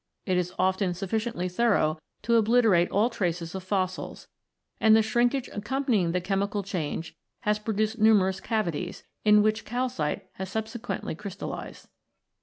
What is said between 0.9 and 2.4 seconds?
sufficiently thorough to